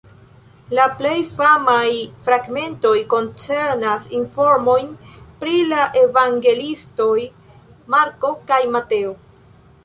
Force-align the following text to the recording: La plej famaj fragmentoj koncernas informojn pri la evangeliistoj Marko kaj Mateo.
La 0.77 0.83
plej 0.99 1.17
famaj 1.39 1.89
fragmentoj 2.29 2.93
koncernas 3.11 4.07
informojn 4.21 4.89
pri 5.45 5.59
la 5.75 5.85
evangeliistoj 6.03 7.13
Marko 7.97 8.33
kaj 8.51 8.61
Mateo. 8.79 9.15